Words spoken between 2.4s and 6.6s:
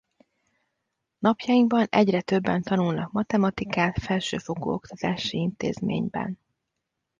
tanulnak matematikát felsőfokú oktatási intézményben.